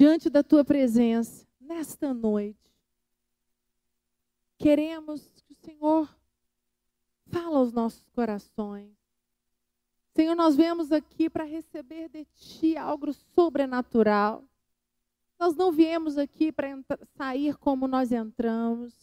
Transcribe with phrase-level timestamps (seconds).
[0.00, 2.56] diante da tua presença nesta noite.
[4.56, 6.16] Queremos que o Senhor
[7.26, 8.96] fala aos nossos corações.
[10.16, 14.42] Senhor, nós viemos aqui para receber de Ti algo sobrenatural.
[15.38, 16.82] Nós não viemos aqui para
[17.14, 18.94] sair como nós entramos.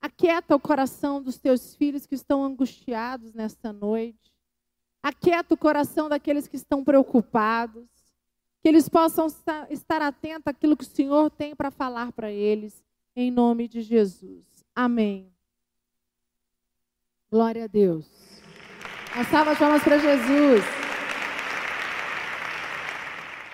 [0.00, 4.34] Aquieta o coração dos teus filhos que estão angustiados nesta noite.
[5.00, 7.97] Aquieta o coração daqueles que estão preocupados.
[8.60, 9.26] Que eles possam
[9.70, 12.84] estar atentos àquilo que o Senhor tem para falar para eles.
[13.14, 14.44] Em nome de Jesus.
[14.74, 15.32] Amém.
[17.30, 18.06] Glória a Deus.
[19.14, 20.64] Uma salva de palmas para Jesus.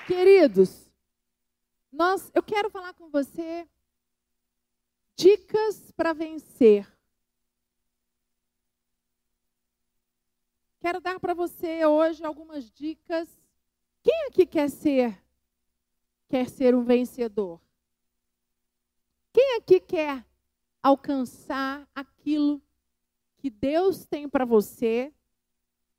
[0.06, 0.91] Queridos,
[1.91, 3.66] nós, eu quero falar com você
[5.16, 6.86] dicas para vencer.
[10.80, 13.28] Quero dar para você hoje algumas dicas.
[14.04, 15.18] Quem aqui quer ser
[16.28, 17.58] quer ser um vencedor?
[19.32, 20.24] Quem aqui quer
[20.83, 22.61] alcançar aquilo
[23.38, 25.12] que Deus tem para você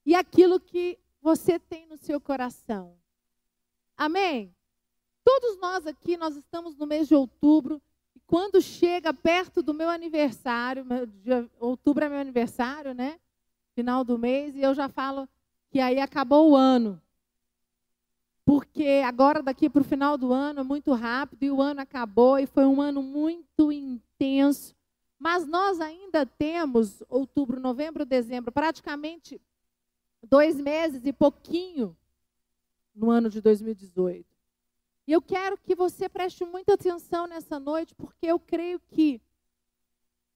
[0.05, 2.95] e aquilo que você tem no seu coração?
[3.97, 4.53] Amém?
[5.23, 7.81] Todos nós aqui, nós estamos no mês de outubro,
[8.15, 13.19] e quando chega perto do meu aniversário, de outubro é meu aniversário, né?
[13.73, 15.27] Final do mês, e eu já falo
[15.71, 17.01] que aí acabou o ano.
[18.45, 22.37] Porque agora, daqui para o final do ano, é muito rápido, e o ano acabou,
[22.37, 24.75] e foi um ano muito intenso.
[25.17, 29.41] Mas nós ainda temos outubro, novembro, dezembro, praticamente
[30.21, 31.97] dois meses e pouquinho
[32.93, 34.25] no ano de 2018.
[35.07, 39.21] E eu quero que você preste muita atenção nessa noite, porque eu creio que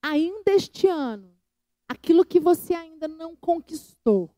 [0.02, 1.32] ainda este ano,
[1.88, 4.30] aquilo que você ainda não conquistou,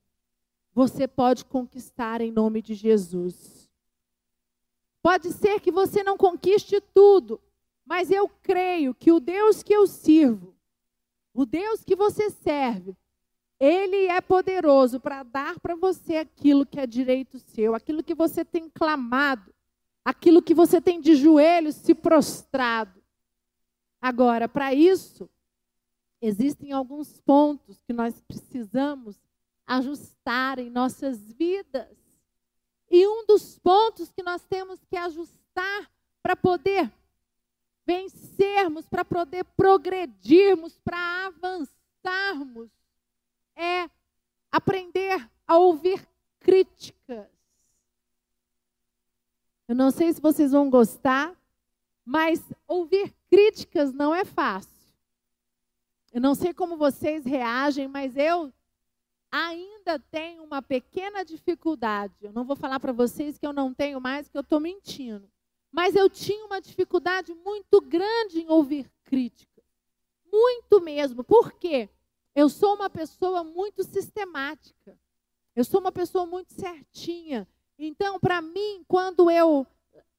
[0.75, 3.62] você pode conquistar em nome de Jesus.
[5.03, 7.41] Pode ser que você não conquiste tudo,
[7.85, 10.55] mas eu creio que o Deus que eu sirvo,
[11.35, 12.97] o Deus que você serve,
[13.59, 18.45] ele é poderoso para dar para você aquilo que é direito seu, aquilo que você
[18.45, 19.53] tem clamado,
[20.05, 23.03] aquilo que você tem de joelhos se prostrado.
[24.01, 25.31] Agora, para isso,
[26.21, 29.17] existem alguns pontos que nós precisamos
[29.65, 32.02] ajustar em nossas vidas.
[32.93, 35.91] E um dos pontos que nós temos que ajustar
[36.23, 36.93] para poder
[37.87, 42.69] vencermos, para poder progredirmos, para avançarmos,
[43.57, 43.89] é
[44.51, 46.07] aprender a ouvir
[46.39, 47.27] críticas.
[49.67, 51.35] Eu não sei se vocês vão gostar,
[52.05, 54.71] mas ouvir críticas não é fácil.
[56.13, 58.53] Eu não sei como vocês reagem, mas eu
[59.31, 59.72] ainda
[60.11, 62.15] tenho uma pequena dificuldade.
[62.21, 65.29] Eu não vou falar para vocês que eu não tenho mais, que eu estou mentindo.
[65.71, 69.65] Mas eu tinha uma dificuldade muito grande em ouvir críticas.
[70.31, 71.25] Muito mesmo.
[71.25, 71.89] Por quê?
[72.35, 74.99] Eu sou uma pessoa muito sistemática.
[75.55, 77.47] Eu sou uma pessoa muito certinha.
[77.79, 79.67] Então, para mim, quando eu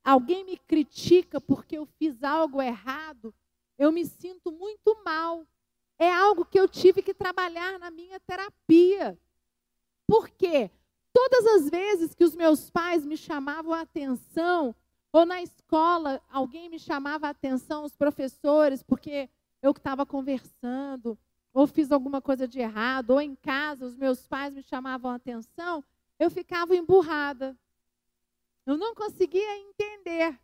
[0.04, 3.34] alguém me critica porque eu fiz algo errado,
[3.78, 5.46] eu me sinto muito mal.
[5.98, 9.18] É algo que eu tive que trabalhar na minha terapia.
[10.08, 10.70] Por quê?
[11.14, 14.76] Todas as vezes que os meus pais me chamavam a atenção,
[15.12, 19.30] ou na escola alguém me chamava a atenção, os professores, porque
[19.62, 21.18] eu estava conversando,
[21.54, 25.16] ou fiz alguma coisa de errado, ou em casa os meus pais me chamavam a
[25.16, 25.84] atenção,
[26.20, 27.56] eu ficava emburrada.
[28.66, 30.40] Eu não conseguia entender.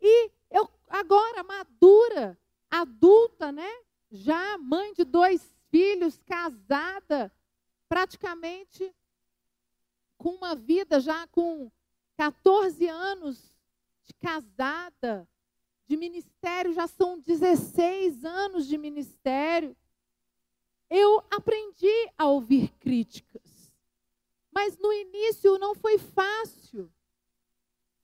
[0.00, 2.38] E eu agora madura,
[2.70, 3.70] adulta, né?
[4.10, 7.32] Já mãe de dois filhos, casada,
[7.90, 8.94] praticamente
[10.16, 11.68] com uma vida já com
[12.16, 13.52] 14 anos
[14.04, 15.28] de casada,
[15.88, 19.76] de ministério, já são 16 anos de ministério.
[20.88, 23.72] Eu aprendi a ouvir críticas.
[24.52, 26.88] Mas no início não foi fácil.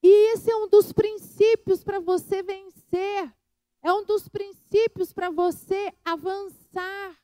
[0.03, 3.33] E esse é um dos princípios para você vencer.
[3.81, 7.17] É um dos princípios para você avançar.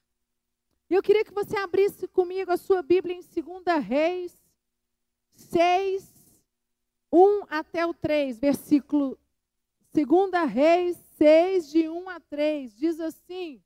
[0.94, 4.38] Eu queria que você abrisse comigo a sua Bíblia em 2 Reis
[5.32, 6.06] 6,
[7.10, 9.18] 1 até o 3, versículo
[9.94, 13.62] 2 Reis 6, de 1 a 3, diz assim: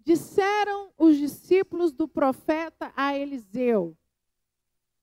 [0.00, 3.96] Disseram os discípulos do profeta a Eliseu: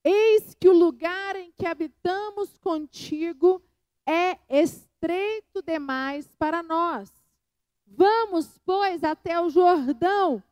[0.03, 3.59] Eis que o lugar em que habitamos contigo
[4.05, 7.18] é estreito demais para nós.
[7.89, 10.43] Vamos, pois, até o Jordão,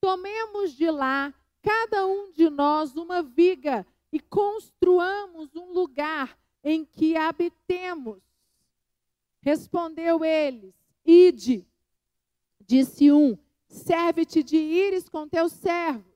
[0.00, 1.32] tomemos de lá,
[1.62, 8.22] cada um de nós, uma viga, e construamos um lugar, em que habitemos.
[9.40, 11.66] Respondeu eles: Ide.
[12.60, 13.36] Disse um:
[13.66, 16.14] Serve-te de ires com teus servos.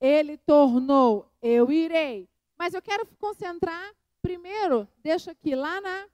[0.00, 2.28] Ele tornou: Eu irei.
[2.56, 6.08] Mas eu quero concentrar primeiro, deixa aqui lá na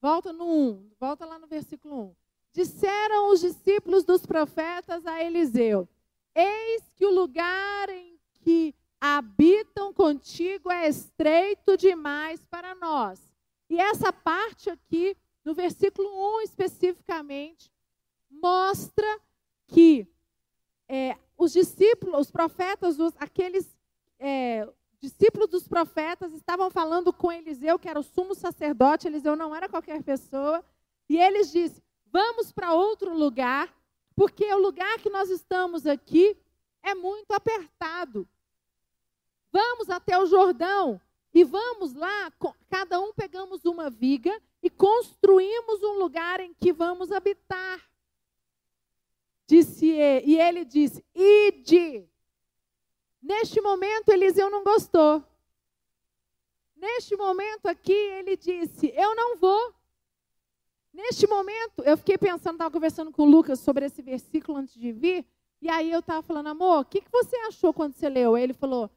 [0.00, 2.21] volta no 1, volta lá no versículo 1.
[2.52, 5.88] Disseram os discípulos dos profetas a Eliseu:
[6.34, 13.28] Eis que o lugar em que habitam contigo é estreito demais para nós.
[13.70, 16.08] E essa parte aqui, no versículo
[16.38, 17.72] 1 especificamente,
[18.30, 19.20] mostra
[19.66, 20.06] que
[20.86, 23.74] é, os discípulos, os profetas, os, aqueles
[24.18, 24.68] é,
[25.00, 29.70] discípulos dos profetas estavam falando com Eliseu, que era o sumo sacerdote, Eliseu não era
[29.70, 30.62] qualquer pessoa,
[31.08, 33.74] e eles disseram: Vamos para outro lugar,
[34.14, 36.36] porque o lugar que nós estamos aqui
[36.82, 38.28] é muito apertado.
[39.50, 41.00] Vamos até o Jordão
[41.32, 42.30] e vamos lá,
[42.68, 47.80] cada um pegamos uma viga e construímos um lugar em que vamos habitar.
[49.46, 52.06] Disse ele, e ele disse: Ide.
[53.22, 55.24] Neste momento, Eliseu não gostou.
[56.76, 59.74] Neste momento aqui, ele disse: Eu não vou.
[60.92, 64.92] Neste momento, eu fiquei pensando, estava conversando com o Lucas sobre esse versículo antes de
[64.92, 65.26] vir,
[65.60, 68.36] e aí eu estava falando, amor, o que, que você achou quando você leu?
[68.36, 68.90] Ele falou,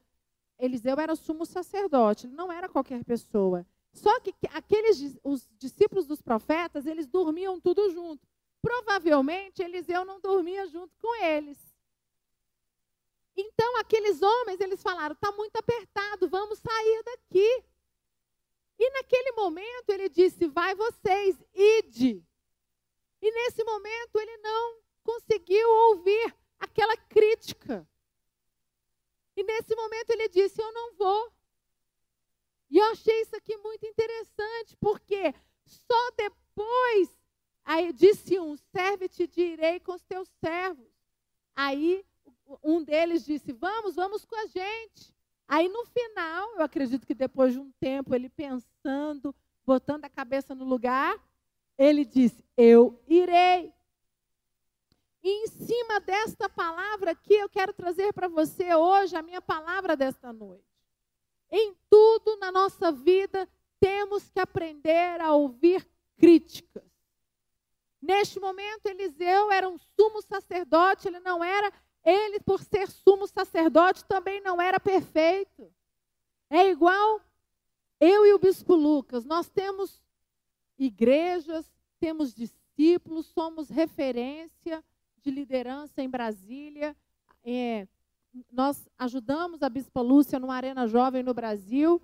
[0.58, 3.66] Eliseu era sumo sacerdote, não era qualquer pessoa.
[3.92, 8.26] Só que aqueles os discípulos dos profetas, eles dormiam tudo junto.
[8.60, 11.58] Provavelmente Eliseu não dormia junto com eles.
[13.34, 17.64] Então aqueles homens, eles falaram: "Está muito apertado, vamos sair daqui".
[18.78, 22.24] E naquele momento ele disse: Vai vocês, ide.
[23.20, 27.88] E nesse momento ele não conseguiu ouvir aquela crítica.
[29.36, 31.32] E nesse momento ele disse: Eu não vou.
[32.68, 35.34] E eu achei isso aqui muito interessante, porque
[35.64, 37.08] só depois,
[37.64, 40.90] aí disse um: Serve-te direi com os teus servos.
[41.54, 42.04] Aí
[42.62, 45.15] um deles disse: Vamos, vamos com a gente.
[45.48, 49.34] Aí no final, eu acredito que depois de um tempo, ele pensando,
[49.64, 51.16] botando a cabeça no lugar,
[51.78, 53.72] ele disse: Eu irei.
[55.22, 59.96] E em cima desta palavra aqui, eu quero trazer para você hoje a minha palavra
[59.96, 60.64] desta noite.
[61.50, 63.48] Em tudo na nossa vida,
[63.80, 66.84] temos que aprender a ouvir críticas.
[68.00, 71.72] Neste momento, Eliseu era um sumo sacerdote, ele não era
[72.06, 75.68] ele, por ser sumo sacerdote, também não era perfeito.
[76.48, 77.20] É igual
[77.98, 79.24] eu e o bispo Lucas.
[79.24, 80.00] Nós temos
[80.78, 81.66] igrejas,
[81.98, 84.84] temos discípulos, somos referência
[85.20, 86.96] de liderança em Brasília.
[87.42, 87.88] É,
[88.52, 92.00] nós ajudamos a Bispa Lúcia no Arena Jovem no Brasil.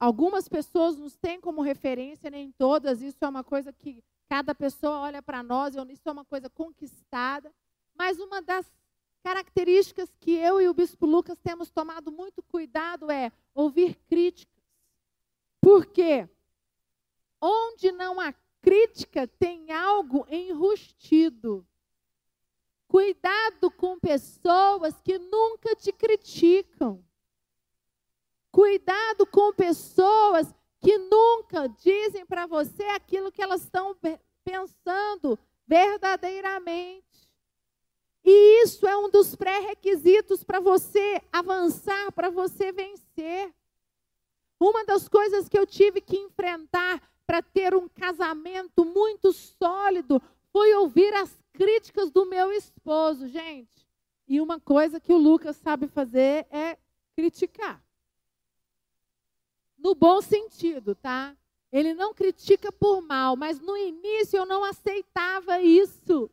[0.00, 3.02] Algumas pessoas nos têm como referência, nem todas.
[3.02, 7.52] Isso é uma coisa que cada pessoa olha para nós, isso é uma coisa conquistada.
[7.94, 8.72] Mas uma das
[9.22, 14.62] características que eu e o bispo Lucas temos tomado muito cuidado é ouvir críticas.
[15.60, 16.28] Porque
[17.40, 18.32] onde não há
[18.62, 21.66] crítica, tem algo enrustido.
[22.86, 27.04] Cuidado com pessoas que nunca te criticam.
[28.50, 33.96] Cuidado com pessoas que nunca dizem para você aquilo que elas estão
[34.44, 37.31] pensando verdadeiramente.
[38.24, 43.52] E isso é um dos pré-requisitos para você avançar, para você vencer.
[44.60, 50.72] Uma das coisas que eu tive que enfrentar para ter um casamento muito sólido foi
[50.74, 53.88] ouvir as críticas do meu esposo, gente.
[54.28, 56.78] E uma coisa que o Lucas sabe fazer é
[57.16, 57.82] criticar.
[59.76, 61.36] No bom sentido, tá?
[61.72, 66.30] Ele não critica por mal, mas no início eu não aceitava isso.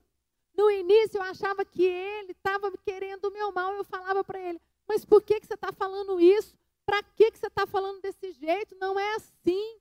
[0.60, 3.74] No início eu achava que ele estava querendo o meu mal.
[3.76, 6.54] Eu falava para ele, mas por que, que você está falando isso?
[6.86, 8.76] Para que, que você está falando desse jeito?
[8.76, 9.80] Não é assim.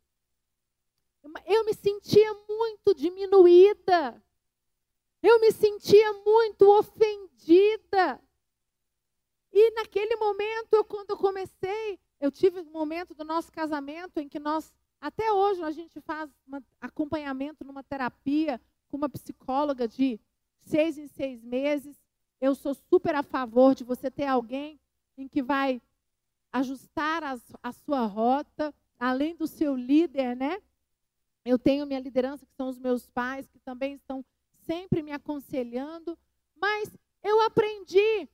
[1.44, 4.22] Eu me sentia muito diminuída.
[5.20, 8.22] Eu me sentia muito ofendida.
[9.52, 14.28] E naquele momento, eu, quando eu comecei, eu tive um momento do nosso casamento em
[14.28, 20.20] que nós, até hoje, a gente faz um acompanhamento numa terapia com uma psicóloga de
[20.68, 21.96] seis em seis meses.
[22.40, 24.80] Eu sou super a favor de você ter alguém
[25.16, 25.82] em que vai
[26.52, 30.62] ajustar as, a sua rota, além do seu líder, né?
[31.44, 34.24] Eu tenho minha liderança, que são os meus pais, que também estão
[34.66, 36.16] sempre me aconselhando,
[36.54, 38.28] mas eu aprendi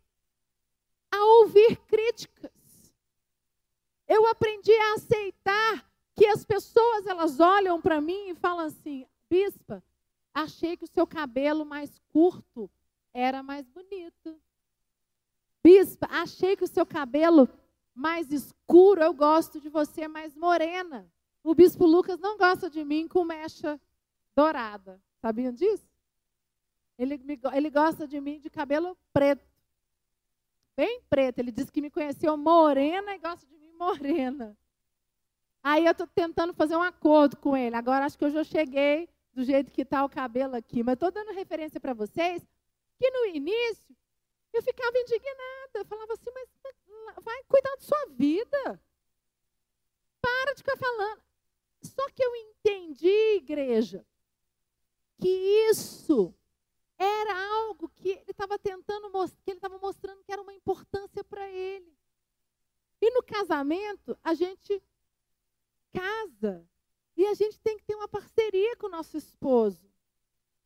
[1.11, 2.53] a ouvir críticas.
[4.07, 5.95] Eu aprendi a aceitar
[7.07, 9.83] elas olham para mim e falam assim: Bispa,
[10.35, 12.69] achei que o seu cabelo mais curto
[13.13, 14.37] era mais bonito.
[15.63, 17.49] Bispa, achei que o seu cabelo
[17.95, 21.09] mais escuro, eu gosto de você mais morena.
[21.43, 23.81] O bispo Lucas não gosta de mim com mecha
[24.35, 25.01] dourada.
[25.23, 25.89] Sabiam disso?
[26.99, 27.21] Ele,
[27.53, 29.47] ele gosta de mim de cabelo preto.
[30.77, 31.39] Bem preto.
[31.39, 34.57] Ele disse que me conheceu morena e gosta de mim morena.
[35.63, 37.77] Aí eu estou tentando fazer um acordo com ele.
[37.77, 40.83] Agora acho que eu já cheguei do jeito que está o cabelo aqui.
[40.83, 42.43] Mas estou dando referência para vocês
[42.99, 43.95] que no início
[44.53, 45.71] eu ficava indignada.
[45.75, 46.49] Eu falava assim, mas
[47.23, 48.81] vai cuidar da sua vida.
[50.21, 51.23] Para de ficar falando.
[51.83, 54.07] Só que eu entendi, igreja,
[55.19, 55.29] que
[55.69, 56.35] isso
[56.97, 61.23] era algo que ele estava tentando mostrar, que ele estava mostrando que era uma importância
[61.25, 61.93] para ele.
[63.01, 64.83] E no casamento, a gente
[65.93, 66.67] casa
[67.17, 69.89] e a gente tem que ter uma parceria com o nosso esposo.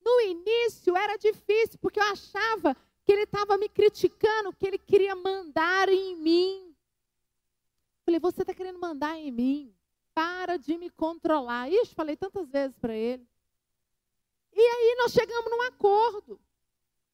[0.04, 2.74] No início era difícil, porque eu achava
[3.04, 6.74] que ele estava me criticando, que ele queria mandar em mim.
[8.04, 9.74] Falei, você está querendo mandar em mim?
[10.14, 11.70] Para de me controlar.
[11.70, 13.26] Ixi, falei tantas vezes para ele.
[14.52, 16.40] E aí nós chegamos num acordo.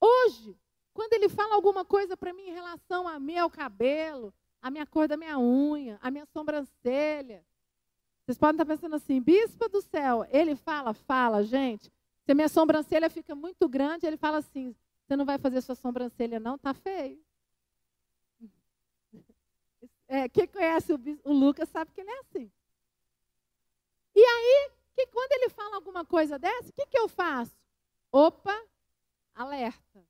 [0.01, 0.57] Hoje,
[0.93, 5.09] quando ele fala alguma coisa para mim em relação a meu cabelo, a minha cor
[5.09, 7.45] da minha unha, a minha sobrancelha,
[8.25, 11.93] vocês podem estar pensando assim, bispa do céu, ele fala, fala, gente.
[12.25, 14.75] Se a minha sobrancelha fica muito grande, ele fala assim:
[15.07, 17.23] você não vai fazer sua sobrancelha, não, tá feio.
[20.09, 22.51] É, quem conhece o, o Lucas sabe que ele é assim.
[24.15, 27.57] E aí, que quando ele fala alguma coisa dessa, o que, que eu faço?
[28.11, 28.59] Opa,
[29.35, 30.07] alerta.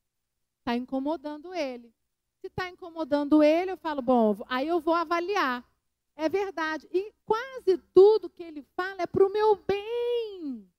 [0.58, 1.92] Está incomodando ele.
[2.40, 5.64] Se está incomodando ele, eu falo, bom, aí eu vou avaliar.
[6.16, 6.88] É verdade.
[6.92, 10.70] E quase tudo que ele fala é para o meu bem.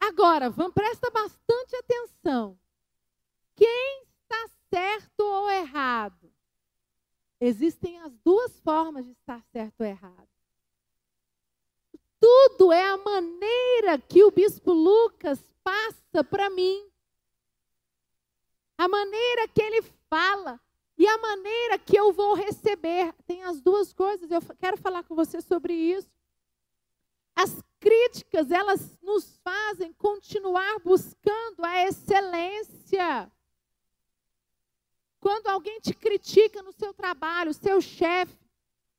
[0.00, 2.58] Agora, vamos, presta bastante atenção.
[3.54, 6.32] Quem está certo ou errado?
[7.40, 10.28] Existem as duas formas de estar certo ou errado.
[12.18, 16.86] Tudo é a maneira que o bispo Lucas passa para mim.
[18.76, 20.60] A maneira que ele fala
[21.00, 23.14] e a maneira que eu vou receber.
[23.26, 24.30] Tem as duas coisas.
[24.30, 26.10] Eu quero falar com você sobre isso.
[27.34, 33.32] As críticas, elas nos fazem continuar buscando a excelência.
[35.18, 38.36] Quando alguém te critica no seu trabalho, seu chefe,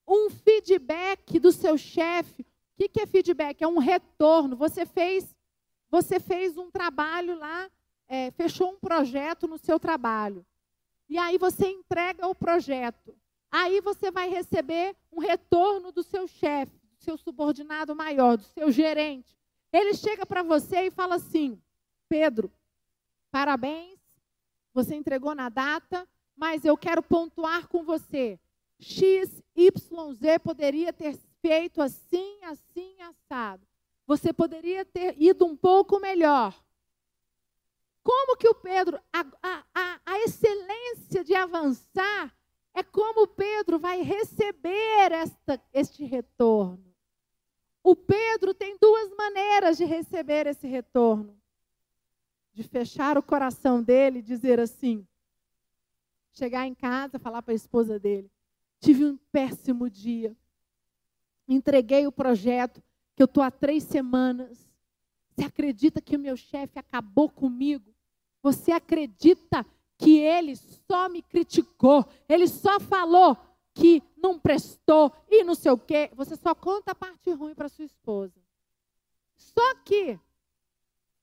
[0.07, 2.43] um feedback do seu chefe,
[2.81, 3.61] que, que é feedback?
[3.61, 4.55] É um retorno.
[4.55, 5.35] Você fez,
[5.87, 7.69] você fez um trabalho lá,
[8.07, 10.43] é, fechou um projeto no seu trabalho.
[11.11, 13.13] E aí você entrega o projeto.
[13.51, 18.71] Aí você vai receber um retorno do seu chefe, do seu subordinado maior, do seu
[18.71, 19.37] gerente.
[19.73, 21.61] Ele chega para você e fala assim:
[22.07, 22.49] Pedro,
[23.29, 23.99] parabéns,
[24.73, 28.39] você entregou na data, mas eu quero pontuar com você.
[28.79, 33.67] X, Y, Z poderia ter feito assim, assim, assado.
[34.07, 36.57] Você poderia ter ido um pouco melhor.
[38.03, 39.25] Como que o Pedro, a,
[39.73, 42.35] a, a excelência de avançar
[42.73, 46.91] é como Pedro vai receber esta, este retorno.
[47.83, 51.37] O Pedro tem duas maneiras de receber esse retorno:
[52.53, 55.05] de fechar o coração dele e dizer assim,
[56.31, 58.31] chegar em casa, falar para a esposa dele:
[58.79, 60.35] tive um péssimo dia,
[61.47, 62.81] entreguei o projeto,
[63.15, 64.69] que eu estou há três semanas.
[65.29, 67.90] Você acredita que o meu chefe acabou comigo?
[68.41, 69.65] Você acredita
[69.97, 72.05] que ele só me criticou?
[72.27, 73.37] Ele só falou
[73.73, 76.09] que não prestou e não sei o quê.
[76.15, 78.39] Você só conta a parte ruim para sua esposa.
[79.35, 80.19] Só que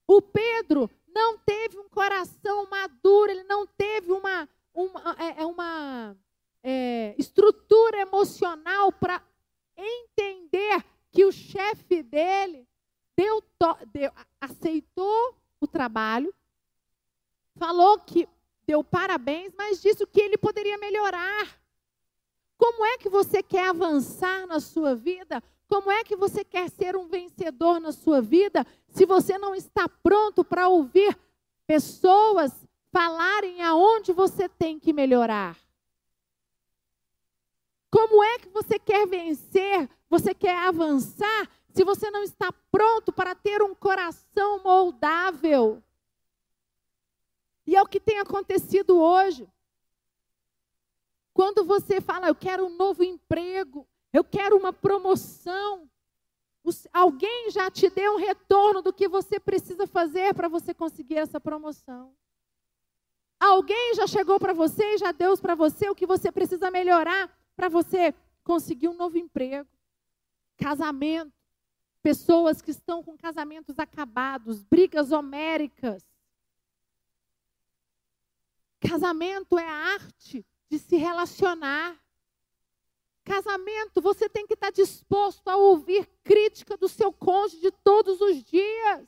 [0.07, 6.15] o Pedro não teve um coração maduro, ele não teve uma, uma, é, é uma
[6.63, 9.21] é, estrutura emocional para
[9.77, 12.67] entender que o chefe dele
[13.15, 13.43] deu,
[13.91, 16.33] deu, aceitou o trabalho,
[17.59, 18.27] falou que
[18.65, 21.59] deu parabéns, mas disse que ele poderia melhorar.
[22.57, 25.43] Como é que você quer avançar na sua vida?
[25.67, 29.87] Como é que você quer ser um vencedor na sua vida se você não está
[29.87, 31.17] pronto para ouvir
[31.67, 32.51] pessoas
[32.91, 35.55] falarem aonde você tem que melhorar?
[37.91, 39.89] Como é que você quer vencer?
[40.09, 41.49] Você quer avançar?
[41.69, 45.83] Se você não está pronto para ter um coração moldável.
[47.69, 49.47] E é o que tem acontecido hoje.
[51.31, 55.87] Quando você fala, eu quero um novo emprego, eu quero uma promoção,
[56.91, 61.39] alguém já te deu um retorno do que você precisa fazer para você conseguir essa
[61.39, 62.11] promoção.
[63.39, 67.31] Alguém já chegou para você e já deu para você o que você precisa melhorar
[67.55, 69.69] para você conseguir um novo emprego.
[70.57, 71.31] Casamento.
[72.01, 76.08] Pessoas que estão com casamentos acabados, brigas homéricas.
[78.79, 81.99] Casamento é a arte de se relacionar.
[83.23, 89.07] Casamento, você tem que estar disposto a ouvir crítica do seu cônjuge todos os dias.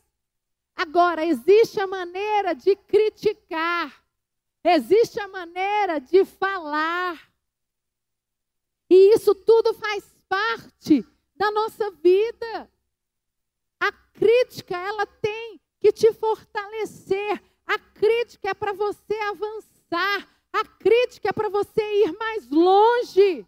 [0.76, 4.04] Agora, existe a maneira de criticar,
[4.64, 7.32] existe a maneira de falar.
[8.90, 12.70] E isso tudo faz parte da nossa vida.
[13.80, 17.42] A crítica, ela tem que te fortalecer.
[17.66, 20.28] A crítica é para você avançar.
[20.52, 23.48] A crítica é para você ir mais longe.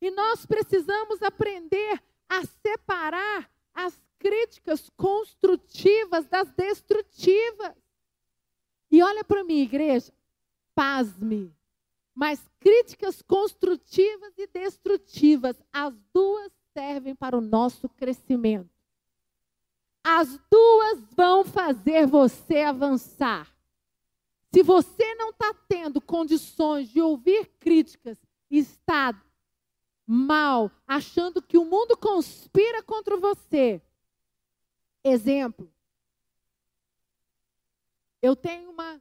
[0.00, 7.74] E nós precisamos aprender a separar as críticas construtivas das destrutivas.
[8.90, 10.12] E olha para mim, igreja,
[10.74, 11.54] pasme.
[12.14, 18.77] Mas críticas construtivas e destrutivas, as duas servem para o nosso crescimento.
[20.10, 23.46] As duas vão fazer você avançar.
[24.50, 28.16] Se você não está tendo condições de ouvir críticas
[28.50, 29.14] está
[30.06, 33.82] mal, achando que o mundo conspira contra você.
[35.04, 35.70] Exemplo.
[38.22, 38.98] Eu tenho uma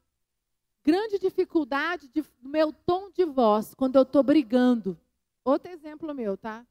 [0.83, 4.99] grande dificuldade de, do meu tom de voz quando eu estou brigando.
[5.45, 6.67] Outro exemplo meu, tá?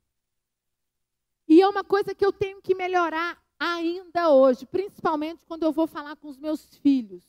[1.49, 5.86] E é uma coisa que eu tenho que melhorar ainda hoje, principalmente quando eu vou
[5.86, 7.25] falar com os meus filhos.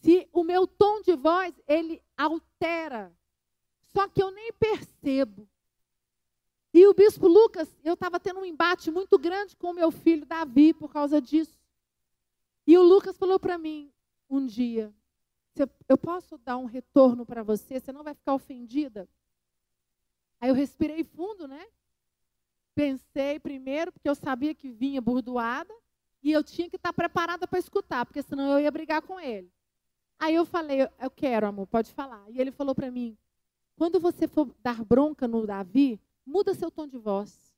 [0.00, 3.12] Se o meu tom de voz, ele altera
[3.92, 5.48] só que eu nem percebo.
[6.74, 10.24] E o bispo Lucas, eu estava tendo um embate muito grande com o meu filho
[10.24, 11.60] Davi por causa disso.
[12.66, 13.92] E o Lucas falou para mim
[14.30, 14.92] um dia:
[15.86, 17.78] Eu posso dar um retorno para você?
[17.78, 19.06] Você não vai ficar ofendida?
[20.40, 21.66] Aí eu respirei fundo, né?
[22.74, 25.72] Pensei primeiro, porque eu sabia que vinha burdoada,
[26.22, 29.52] e eu tinha que estar preparada para escutar, porque senão eu ia brigar com ele.
[30.18, 32.24] Aí eu falei: Eu quero, amor, pode falar.
[32.30, 33.18] E ele falou para mim:
[33.76, 37.52] quando você for dar bronca no Davi, muda seu tom de voz.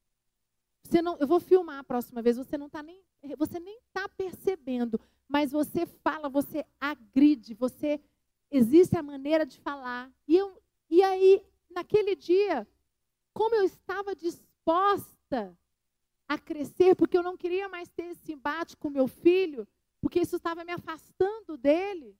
[0.82, 3.02] Você não, eu vou filmar a próxima vez, você não tá nem,
[3.38, 8.00] você nem está percebendo, mas você fala, você agride, você
[8.50, 10.10] existe a maneira de falar.
[10.28, 12.66] E, eu, e aí, naquele dia,
[13.32, 14.14] como eu estava
[14.64, 15.56] disposta
[16.26, 19.68] a crescer, porque eu não queria mais ter esse embate com meu filho,
[20.00, 22.16] porque isso estava me afastando dele,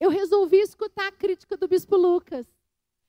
[0.00, 2.46] eu resolvi escutar a crítica do bispo Lucas.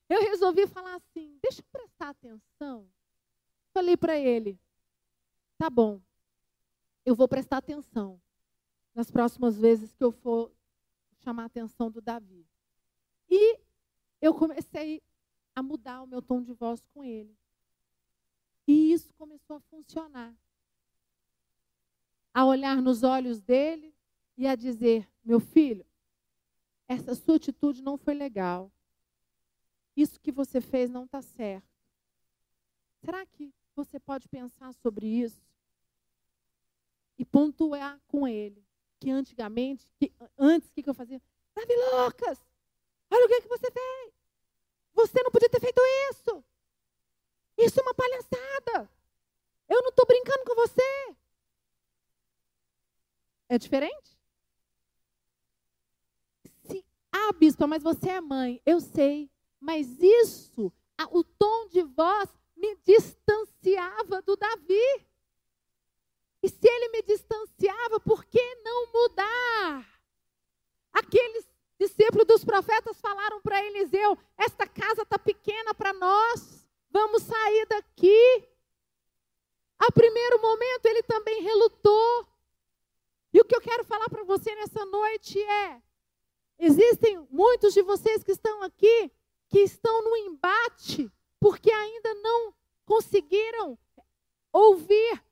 [0.08, 2.90] Eu resolvi falar assim: deixa eu prestar atenção.
[3.74, 4.58] Falei para ele:
[5.58, 6.00] tá bom,
[7.04, 8.22] eu vou prestar atenção
[8.94, 10.52] nas próximas vezes que eu for
[11.20, 12.48] chamar a atenção do Davi.
[13.30, 13.60] E
[14.22, 15.04] eu comecei
[15.54, 17.36] a mudar o meu tom de voz com ele.
[18.68, 20.36] E isso começou a funcionar.
[22.34, 23.96] A olhar nos olhos dele
[24.36, 25.86] e a dizer: meu filho,
[26.88, 28.72] essa sua atitude não foi legal.
[29.96, 31.68] Isso que você fez não está certo.
[33.04, 35.42] Será que você pode pensar sobre isso?
[37.18, 38.64] E pontuar com ele.
[39.00, 41.22] Que antigamente, que, antes, o que, que eu fazia?
[41.56, 42.40] Davi Lucas,
[43.10, 44.14] olha o que, que você fez.
[44.94, 45.80] Você não podia ter feito
[46.12, 46.44] isso.
[47.58, 48.90] Isso é uma palhaçada.
[49.68, 51.16] Eu não estou brincando com você.
[53.50, 54.18] É diferente?
[56.64, 58.62] Se, ah, bispa, mas você é mãe.
[58.66, 59.30] Eu sei.
[59.60, 60.72] Mas isso,
[61.12, 65.06] o tom de voz me distanciava do Davi.
[66.44, 70.02] E se ele me distanciava, por que não mudar?
[70.94, 71.48] Aqueles
[71.80, 76.57] discípulos dos profetas falaram para Eliseu: Esta casa está pequena para nós,
[76.90, 78.48] vamos sair daqui.
[79.80, 82.28] A primeiro momento ele também relutou.
[83.34, 85.82] E o que eu quero falar para você nessa noite é:
[86.60, 89.12] existem muitos de vocês que estão aqui
[89.50, 92.54] que estão no embate porque ainda não
[92.86, 93.78] conseguiram
[94.52, 95.24] ouvir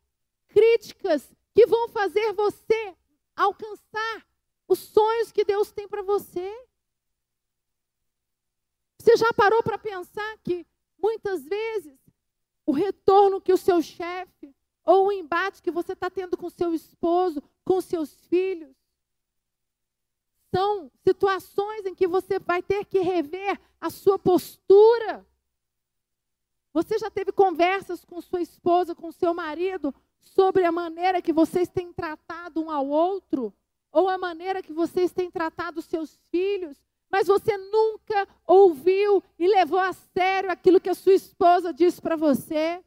[0.47, 2.95] críticas que vão fazer você
[3.35, 4.27] alcançar
[4.67, 6.49] os sonhos que Deus tem para você.
[8.99, 10.65] Você já parou para pensar que
[11.05, 11.99] muitas vezes
[12.65, 16.73] o retorno que o seu chefe ou o embate que você está tendo com seu
[16.73, 18.75] esposo, com seus filhos,
[20.51, 25.25] são situações em que você vai ter que rever a sua postura.
[26.73, 31.69] Você já teve conversas com sua esposa, com seu marido, sobre a maneira que vocês
[31.69, 33.53] têm tratado um ao outro?
[33.91, 36.77] Ou a maneira que vocês têm tratado seus filhos?
[37.09, 42.15] Mas você nunca ouviu e levou a sério aquilo que a sua esposa disse para
[42.15, 42.83] você?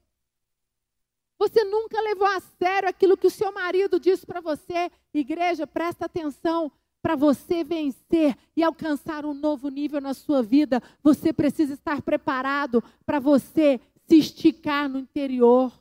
[1.38, 4.90] Você nunca levou a sério aquilo que o seu marido disse para você?
[5.14, 6.70] Igreja, presta atenção.
[7.00, 12.82] Para você vencer e alcançar um novo nível na sua vida, você precisa estar preparado
[13.06, 15.72] para você se esticar no interior.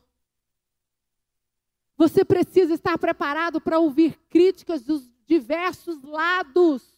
[1.98, 6.97] Você precisa estar preparado para ouvir críticas dos diversos lados.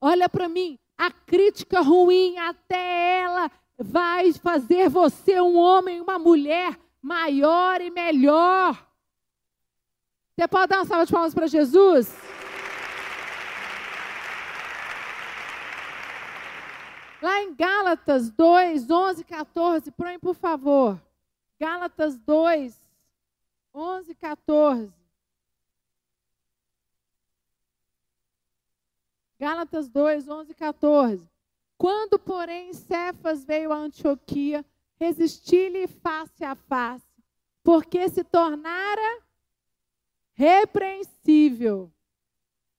[0.00, 6.78] Olha para mim, a crítica ruim, até ela vai fazer você um homem, uma mulher
[7.02, 8.86] maior e melhor.
[10.34, 12.16] Você pode dar uma salva de palmas para Jesus?
[17.20, 20.98] Lá em Gálatas 2, 11, 14, põe por favor.
[21.58, 22.74] Gálatas 2,
[23.74, 24.99] 11, 14.
[29.40, 31.26] Gálatas 2, 11, 14.
[31.78, 34.62] Quando, porém, Cefas veio a Antioquia,
[35.00, 37.24] resisti-lhe face a face,
[37.64, 39.22] porque se tornara
[40.34, 41.90] repreensível.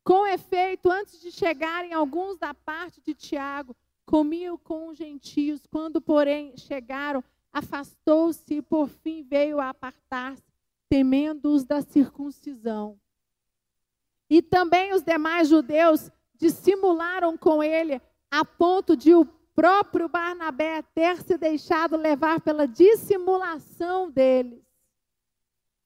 [0.03, 5.65] Com efeito, antes de chegarem alguns da parte de Tiago, comiam com os gentios.
[5.65, 10.43] Quando, porém, chegaram, afastou-se e, por fim, veio a apartar-se,
[10.87, 12.99] temendo os da circuncisão.
[14.29, 18.01] E também os demais judeus dissimularam com ele,
[18.31, 19.23] a ponto de o
[19.53, 24.59] próprio Barnabé ter se deixado levar pela dissimulação deles.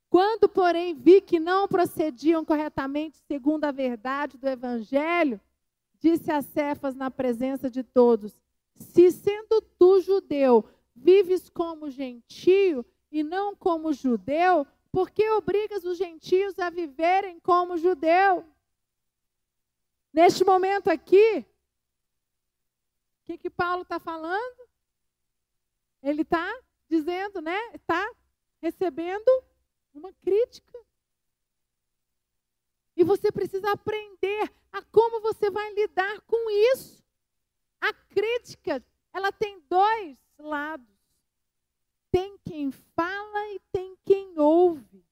[0.09, 5.41] Quando, porém, vi que não procediam corretamente segundo a verdade do evangelho,
[5.99, 8.41] disse a Cefas na presença de todos:
[8.77, 10.63] Se sendo tu judeu,
[10.95, 17.77] vives como gentio e não como judeu, por que obrigas os gentios a viverem como
[17.77, 18.45] judeu?
[20.15, 21.45] Neste momento aqui,
[23.19, 24.69] o que, que Paulo está falando?
[26.01, 26.49] Ele está
[26.87, 27.59] dizendo, né?
[27.73, 28.09] Está
[28.61, 29.29] recebendo
[29.93, 30.79] uma crítica.
[32.95, 37.03] E você precisa aprender a como você vai lidar com isso.
[37.81, 40.87] A crítica, ela tem dois lados.
[42.09, 45.05] Tem quem fala e tem quem ouve.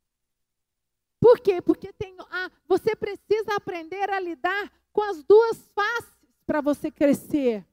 [1.19, 1.61] Por quê?
[1.61, 6.13] Porque tem, ah, você precisa aprender a lidar com as duas faces
[6.45, 7.65] para você crescer.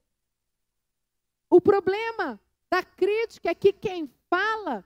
[1.48, 4.84] O problema da crítica é que quem fala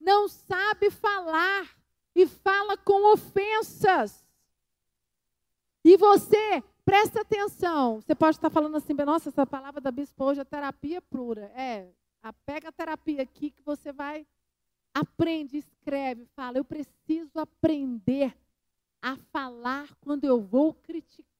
[0.00, 1.76] não sabe falar
[2.14, 4.24] e fala com ofensas.
[5.84, 8.00] E você, presta atenção.
[8.00, 11.52] Você pode estar falando assim, nossa, essa palavra da bispo hoje é terapia pura.
[11.54, 11.88] É,
[12.46, 14.26] pega a terapia aqui que você vai,
[14.94, 16.56] aprende, escreve, fala.
[16.56, 18.34] Eu preciso aprender
[19.02, 21.35] a falar quando eu vou criticar.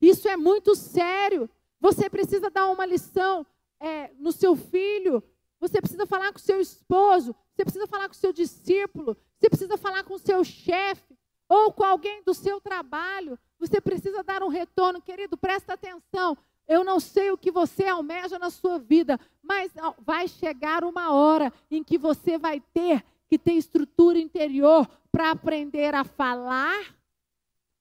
[0.00, 1.48] Isso é muito sério.
[1.80, 3.46] Você precisa dar uma lição
[3.80, 5.22] é, no seu filho.
[5.60, 7.34] Você precisa falar com o seu esposo.
[7.54, 9.16] Você precisa falar com o seu discípulo.
[9.38, 11.18] Você precisa falar com o seu chefe
[11.48, 16.36] ou com alguém do seu trabalho, você precisa dar um retorno, querido, presta atenção.
[16.66, 21.50] Eu não sei o que você almeja na sua vida, mas vai chegar uma hora
[21.70, 26.94] em que você vai ter que ter estrutura interior para aprender a falar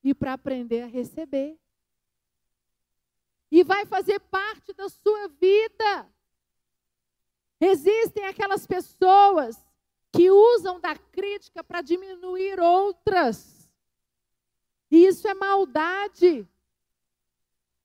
[0.09, 1.59] e para aprender a receber.
[3.51, 6.09] E vai fazer parte da sua vida.
[7.59, 9.57] Existem aquelas pessoas
[10.11, 13.69] que usam da crítica para diminuir outras.
[14.89, 16.47] E isso é maldade.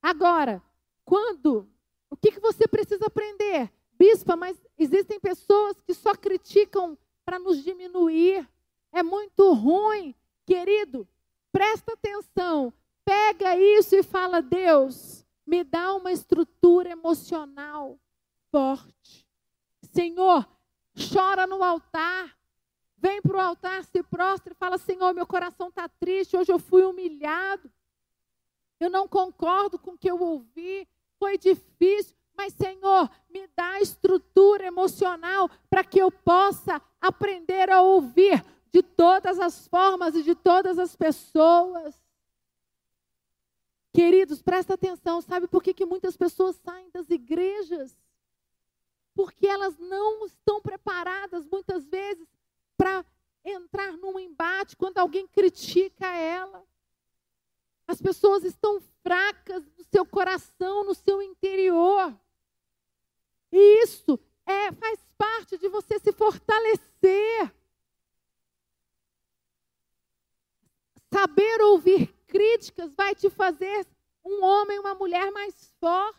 [0.00, 0.62] Agora,
[1.04, 1.68] quando?
[2.08, 3.72] O que, que você precisa aprender?
[3.98, 8.48] Bispa, mas existem pessoas que só criticam para nos diminuir.
[8.92, 10.14] É muito ruim.
[10.44, 11.08] Querido,
[11.52, 12.72] presta atenção.
[13.04, 17.98] Pega isso e fala: Deus, me dá uma estrutura emocional
[18.50, 19.26] forte.
[19.92, 20.48] Senhor,
[21.12, 22.36] chora no altar.
[22.96, 26.58] Vem para o altar, se prostra e fala: Senhor, meu coração está triste, hoje eu
[26.58, 27.70] fui humilhado.
[28.78, 30.88] Eu não concordo com o que eu ouvi,
[31.18, 38.44] foi difícil, mas Senhor, me dá estrutura emocional para que eu possa aprender a ouvir
[38.72, 41.94] de todas as formas e de todas as pessoas.
[43.92, 47.94] Queridos, presta atenção, sabe por que, que muitas pessoas saem das igrejas?
[49.14, 52.26] Porque elas não estão preparadas, muitas vezes,
[52.74, 53.04] para
[53.44, 56.64] entrar num embate quando alguém critica ela.
[57.86, 62.18] As pessoas estão fracas no seu coração, no seu interior.
[63.50, 67.52] E isso é, faz parte de você se fortalecer.
[71.12, 73.86] Saber ouvir críticas vai te fazer
[74.24, 76.18] um homem, uma mulher mais forte.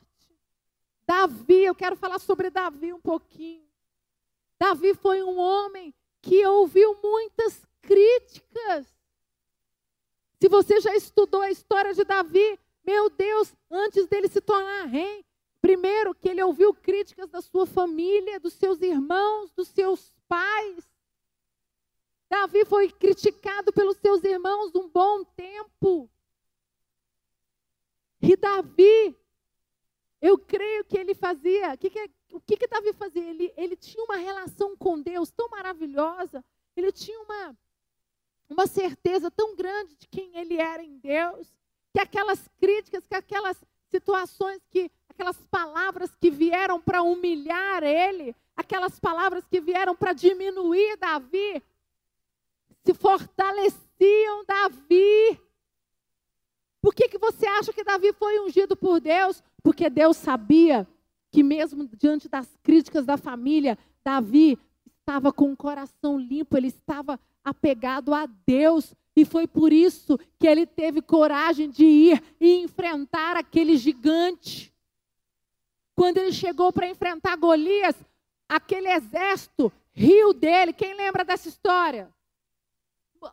[1.05, 3.67] Davi, eu quero falar sobre Davi um pouquinho.
[4.59, 8.87] Davi foi um homem que ouviu muitas críticas.
[10.39, 15.25] Se você já estudou a história de Davi, meu Deus, antes dele se tornar rei,
[15.59, 20.92] primeiro que ele ouviu críticas da sua família, dos seus irmãos, dos seus pais.
[22.33, 26.09] Davi foi criticado pelos seus irmãos um bom tempo.
[28.19, 29.15] E Davi,
[30.19, 33.23] eu creio que ele fazia, que que, o que, que Davi fazia?
[33.23, 36.43] Ele, ele tinha uma relação com Deus tão maravilhosa,
[36.75, 37.55] ele tinha uma,
[38.49, 41.53] uma certeza tão grande de quem ele era em Deus,
[41.93, 48.99] que aquelas críticas, que aquelas situações, que aquelas palavras que vieram para humilhar ele, aquelas
[48.99, 51.61] palavras que vieram para diminuir Davi,
[52.83, 55.39] se fortaleciam Davi.
[56.81, 59.41] Por que, que você acha que Davi foi ungido por Deus?
[59.63, 60.87] Porque Deus sabia
[61.31, 64.59] que, mesmo diante das críticas da família, Davi
[64.99, 68.93] estava com o coração limpo, ele estava apegado a Deus.
[69.15, 74.73] E foi por isso que ele teve coragem de ir e enfrentar aquele gigante.
[75.95, 77.95] Quando ele chegou para enfrentar Golias,
[78.49, 80.73] aquele exército riu dele.
[80.73, 82.11] Quem lembra dessa história?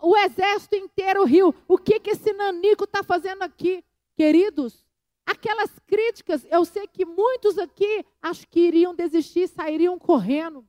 [0.00, 1.55] O exército inteiro riu.
[1.66, 3.85] O que, que esse nanico está fazendo aqui?
[4.16, 4.85] Queridos,
[5.26, 10.66] aquelas críticas, eu sei que muitos aqui acho que iriam desistir, sairiam correndo.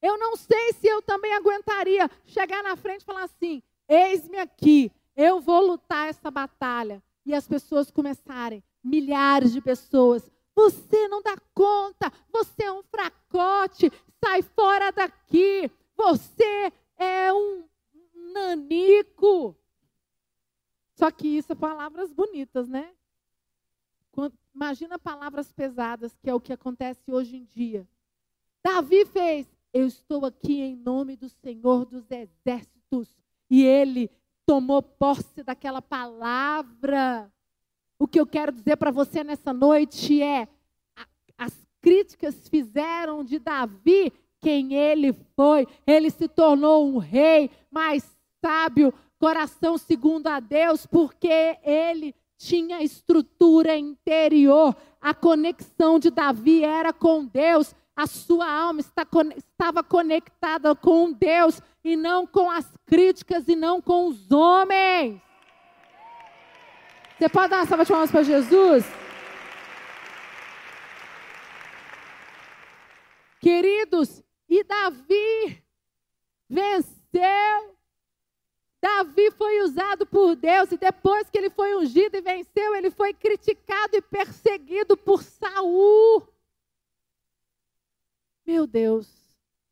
[0.00, 4.90] Eu não sei se eu também aguentaria chegar na frente e falar assim: eis-me aqui,
[5.14, 7.02] eu vou lutar essa batalha.
[7.24, 13.92] E as pessoas começarem, milhares de pessoas, você não dá conta, você é um fracote,
[14.22, 17.64] sai fora daqui, você é um
[18.32, 19.56] nanico.
[20.94, 22.92] Só que isso é palavras bonitas, né?
[24.54, 27.88] Imagina palavras pesadas, que é o que acontece hoje em dia.
[28.62, 33.16] Davi fez, eu estou aqui em nome do Senhor dos Exércitos.
[33.50, 34.10] E ele
[34.46, 37.32] tomou posse daquela palavra.
[37.98, 40.46] O que eu quero dizer para você nessa noite é:
[41.38, 44.12] as críticas fizeram de Davi
[44.42, 45.66] quem ele foi.
[45.86, 48.04] Ele se tornou um rei mais
[48.44, 54.76] sábio, coração segundo a Deus, porque ele tinha estrutura interior.
[55.00, 61.60] A conexão de Davi era com Deus a sua alma está, estava conectada com Deus
[61.84, 65.20] e não com as críticas e não com os homens.
[67.18, 68.84] Você pode dar uma salva de palmas para Jesus?
[73.40, 75.64] Queridos, e Davi
[76.46, 77.78] venceu.
[78.78, 83.14] Davi foi usado por Deus e depois que ele foi ungido e venceu, ele foi
[83.14, 86.28] criticado e perseguido por Saul.
[88.44, 89.08] Meu Deus.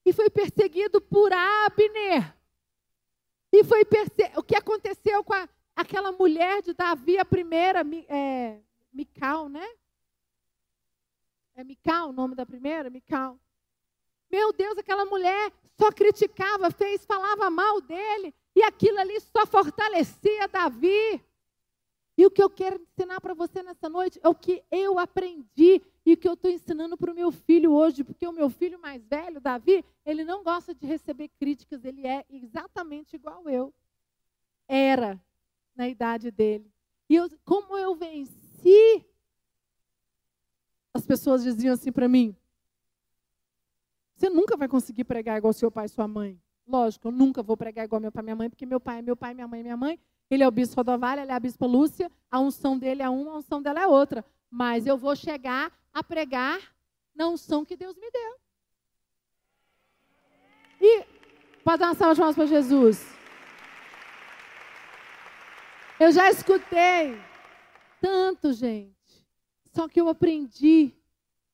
[0.03, 2.35] E foi perseguido por Abner.
[3.53, 4.33] E foi perse...
[4.35, 8.59] o que aconteceu com a, aquela mulher de Davi, a primeira, é,
[8.91, 9.69] Mical, né?
[11.55, 12.89] É Mical o nome da primeira?
[12.89, 13.39] Mical.
[14.31, 20.47] Meu Deus, aquela mulher só criticava, fez, falava mal dele, e aquilo ali só fortalecia
[20.47, 21.23] Davi.
[22.17, 25.81] E o que eu quero ensinar para você nessa noite é o que eu aprendi
[26.05, 28.79] e o que eu estou ensinando para o meu filho hoje, porque o meu filho
[28.79, 33.73] mais velho, Davi, ele não gosta de receber críticas, ele é exatamente igual eu.
[34.69, 35.19] Era
[35.75, 36.71] na idade dele.
[37.09, 39.05] E eu, como eu venci,
[40.93, 42.37] as pessoas diziam assim para mim:
[44.21, 46.39] você nunca vai conseguir pregar igual seu pai e sua mãe.
[46.69, 49.03] Lógico, eu nunca vou pregar igual meu pai e minha mãe, porque meu pai é
[49.03, 49.99] meu pai, minha mãe é minha mãe.
[50.31, 52.13] Ele é o bispo Rodovalho, ela é a bispa Lúcia.
[52.31, 54.23] A unção dele é uma, a unção dela é outra.
[54.51, 56.61] Mas eu vou chegar a pregar
[57.15, 58.37] na unção que Deus me deu.
[60.83, 61.05] E
[61.65, 63.03] pode dar uma salva de palmas para Jesus.
[65.99, 67.19] Eu já escutei
[68.03, 69.27] tanto, gente.
[69.73, 70.95] Só que eu aprendi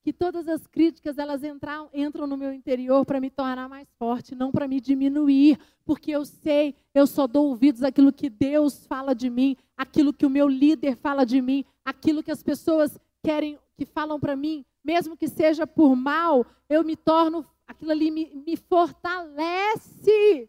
[0.06, 4.36] que todas as críticas elas entram, entram no meu interior para me tornar mais forte,
[4.36, 9.16] não para me diminuir, porque eu sei, eu só dou ouvidos àquilo que Deus fala
[9.16, 13.58] de mim, aquilo que o meu líder fala de mim, aquilo que as pessoas querem,
[13.76, 18.32] que falam para mim, mesmo que seja por mal, eu me torno, aquilo ali me,
[18.46, 20.48] me fortalece.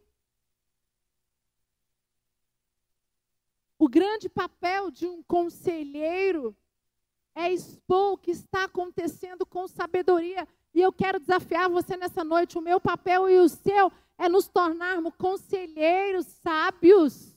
[3.79, 6.55] O grande papel de um conselheiro
[7.37, 10.47] é expor o que está acontecendo com sabedoria.
[10.73, 12.57] E eu quero desafiar você nessa noite.
[12.57, 17.35] O meu papel e o seu é nos tornarmos conselheiros sábios.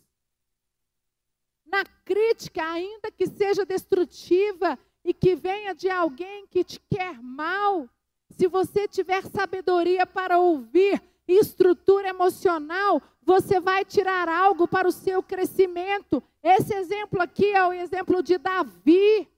[1.66, 7.86] Na crítica, ainda que seja destrutiva e que venha de alguém que te quer mal,
[8.30, 14.92] se você tiver sabedoria para ouvir e estrutura emocional, você vai tirar algo para o
[14.92, 16.22] seu crescimento.
[16.42, 19.28] Esse exemplo aqui é o exemplo de Davi.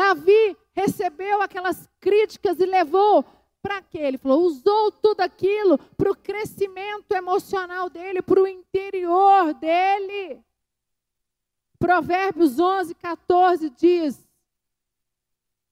[0.00, 3.22] Davi recebeu aquelas críticas e levou
[3.60, 3.98] para quê?
[3.98, 10.42] Ele falou, usou tudo aquilo para o crescimento emocional dele, para o interior dele.
[11.78, 14.26] Provérbios 11, 14 diz: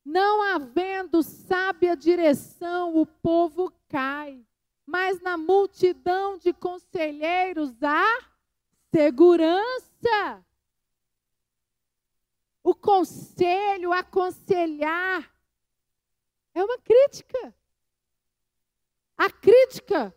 [0.05, 4.45] Não havendo sábia direção, o povo cai,
[4.85, 8.19] mas na multidão de conselheiros há
[8.95, 10.45] segurança.
[12.63, 15.33] O conselho, aconselhar,
[16.55, 17.55] é uma crítica.
[19.17, 20.15] A crítica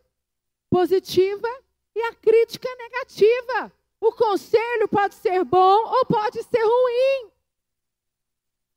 [0.70, 1.48] positiva
[1.96, 3.72] e a crítica negativa.
[4.00, 7.32] O conselho pode ser bom ou pode ser ruim.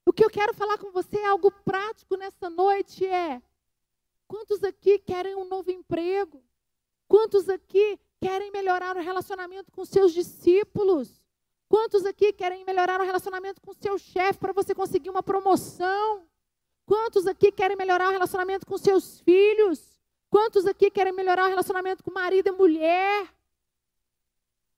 [0.05, 3.41] O que eu quero falar com você é algo prático nessa noite é
[4.29, 6.43] quantos aqui querem um novo emprego?
[7.09, 11.24] Quantos aqui querem melhorar o relacionamento com seus discípulos?
[11.69, 16.27] Quantos aqui querem melhorar o relacionamento com seu chefe para você conseguir uma promoção?
[16.87, 20.01] Quantos aqui querem melhorar o relacionamento com seus filhos?
[20.31, 23.33] Quantos aqui querem melhorar o relacionamento com marido e mulher?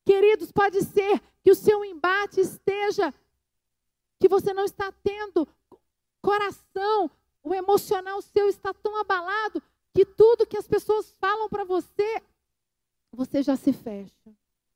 [0.05, 3.13] Queridos, pode ser que o seu embate esteja,
[4.21, 5.49] que você não está tendo
[6.23, 7.11] coração,
[7.43, 9.63] o emocional seu está tão abalado
[9.95, 12.23] que tudo que as pessoas falam para você,
[13.11, 14.31] você já se fecha.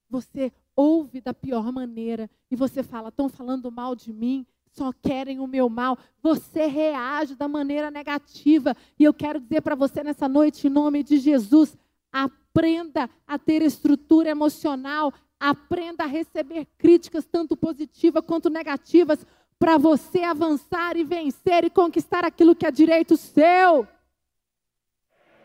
[0.08, 5.38] Você ouve da pior maneira e você fala: estão falando mal de mim, só querem
[5.38, 5.98] o meu mal.
[6.22, 8.74] Você reage da maneira negativa.
[8.98, 11.76] E eu quero dizer para você nessa noite, em nome de Jesus,
[12.10, 19.26] aprenda a ter estrutura emocional, aprenda a receber críticas, tanto positivas quanto negativas,
[19.58, 23.86] para você avançar e vencer e conquistar aquilo que é direito seu.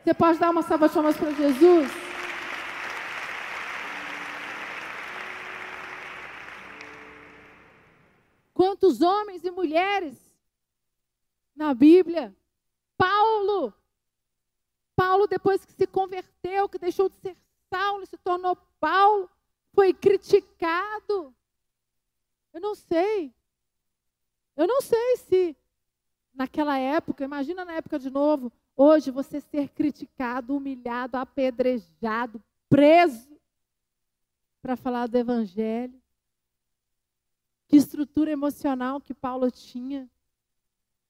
[0.02, 2.05] Você pode dar uma salva de palmas para Jesus?
[8.66, 10.18] Quantos homens e mulheres
[11.56, 12.36] na Bíblia?
[12.98, 13.72] Paulo.
[14.96, 17.38] Paulo, depois que se converteu, que deixou de ser
[17.70, 19.30] Saulo, se tornou Paulo,
[19.72, 21.32] foi criticado.
[22.52, 23.32] Eu não sei.
[24.58, 25.56] Eu não sei se
[26.34, 33.40] naquela época, imagina na época de novo, hoje você ser criticado, humilhado, apedrejado, preso
[34.60, 36.02] para falar do Evangelho
[37.68, 40.10] que estrutura emocional que Paulo tinha.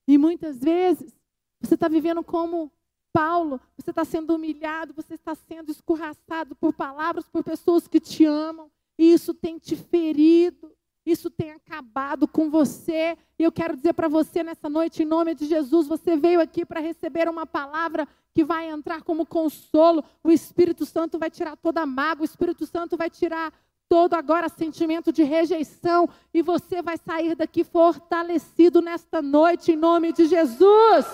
[0.06, 1.12] E muitas vezes
[1.60, 2.70] você está vivendo como
[3.12, 8.24] Paulo, você está sendo humilhado, você está sendo escorraçado por palavras, por pessoas que te
[8.24, 10.70] amam, e isso tem te ferido,
[11.04, 13.16] isso tem acabado com você.
[13.38, 16.64] E eu quero dizer para você nessa noite, em nome de Jesus, você veio aqui
[16.64, 20.04] para receber uma palavra que vai entrar como consolo.
[20.22, 23.52] O Espírito Santo vai tirar toda a mágoa, o Espírito Santo vai tirar
[23.88, 30.12] todo agora sentimento de rejeição e você vai sair daqui fortalecido nesta noite em nome
[30.12, 31.06] de Jesus.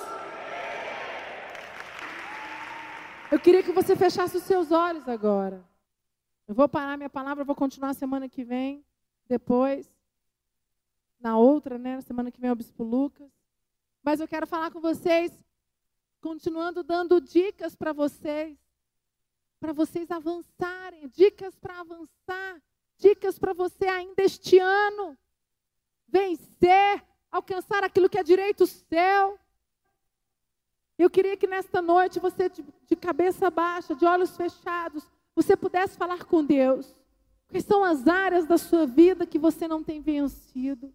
[3.30, 5.64] Eu queria que você fechasse os seus olhos agora.
[6.46, 8.84] Eu vou parar minha palavra, vou continuar semana que vem,
[9.26, 9.90] depois,
[11.18, 11.96] na outra, né?
[11.96, 13.30] Na semana que vem o Bispo Lucas.
[14.02, 15.32] Mas eu quero falar com vocês,
[16.20, 18.61] continuando dando dicas para vocês
[19.62, 22.60] para vocês avançarem, dicas para avançar,
[22.98, 25.16] dicas para você ainda este ano
[26.08, 29.38] vencer, alcançar aquilo que é direito seu.
[30.98, 35.96] Eu queria que nesta noite você, de, de cabeça baixa, de olhos fechados, você pudesse
[35.96, 36.92] falar com Deus.
[37.46, 40.92] Quais são as áreas da sua vida que você não tem vencido?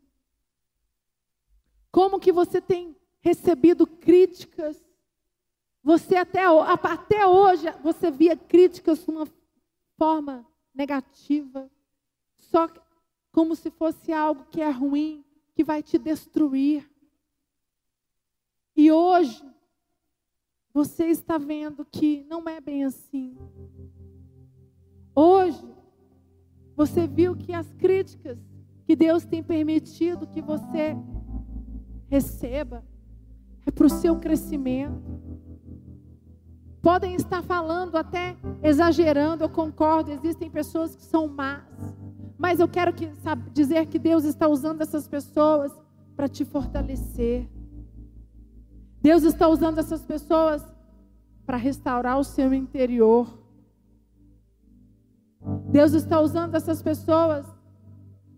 [1.90, 4.87] Como que você tem recebido críticas?
[5.88, 6.42] Você até,
[6.84, 9.26] até hoje, você via críticas de uma
[9.98, 11.72] forma negativa,
[12.38, 12.68] só
[13.32, 15.24] como se fosse algo que é ruim,
[15.56, 16.86] que vai te destruir.
[18.76, 19.42] E hoje,
[20.74, 23.38] você está vendo que não é bem assim.
[25.16, 25.74] Hoje,
[26.76, 28.38] você viu que as críticas
[28.84, 30.98] que Deus tem permitido que você
[32.10, 32.86] receba
[33.66, 35.17] é para o seu crescimento
[36.82, 41.64] podem estar falando até exagerando, eu concordo, existem pessoas que são más,
[42.38, 45.72] Mas eu quero que, sabe, dizer que Deus está usando essas pessoas
[46.16, 47.50] para te fortalecer.
[49.02, 50.64] Deus está usando essas pessoas
[51.46, 53.28] para restaurar o seu interior.
[55.70, 57.46] Deus está usando essas pessoas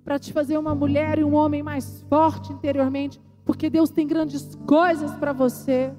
[0.03, 4.55] para te fazer uma mulher e um homem mais forte interiormente, porque Deus tem grandes
[4.67, 5.93] coisas para você.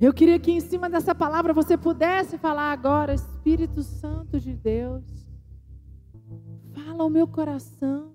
[0.00, 5.04] Eu queria que em cima dessa palavra você pudesse falar agora, Espírito Santo de Deus,
[6.74, 8.12] fala ao meu coração.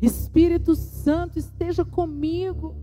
[0.00, 2.76] Espírito Santo, esteja comigo.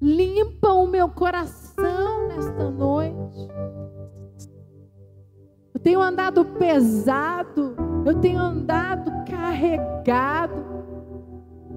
[0.00, 3.48] Limpa o meu coração nesta noite.
[5.72, 7.74] Eu tenho andado pesado,
[8.06, 10.62] eu tenho andado carregado.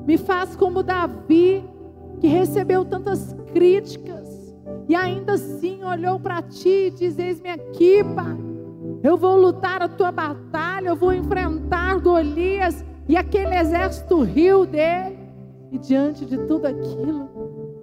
[0.05, 1.63] Me faz como Davi,
[2.19, 4.26] que recebeu tantas críticas
[4.87, 8.37] e ainda assim olhou para ti e diz: Eis-me aqui, Pai.
[9.03, 15.17] Eu vou lutar a tua batalha, eu vou enfrentar Golias e aquele exército riu dele.
[15.71, 17.29] E diante de tudo aquilo,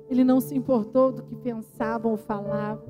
[0.09, 2.82] ele não se importou do que pensavam ou falavam.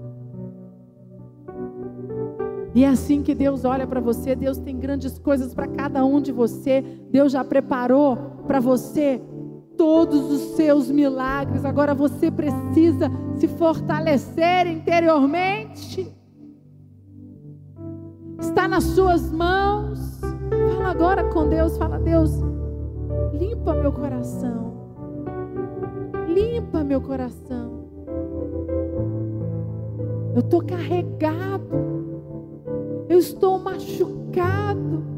[2.74, 4.34] E é assim que Deus olha para você.
[4.34, 6.82] Deus tem grandes coisas para cada um de você.
[7.10, 9.20] Deus já preparou para você
[9.76, 11.64] todos os seus milagres.
[11.64, 16.12] Agora você precisa se fortalecer interiormente.
[18.40, 20.20] Está nas suas mãos.
[20.76, 21.76] Fala agora com Deus.
[21.76, 22.30] Fala, Deus,
[23.32, 24.74] limpa meu coração.
[26.28, 27.84] Limpa meu coração.
[30.34, 32.04] Eu estou carregado.
[33.08, 35.13] Eu estou machucado.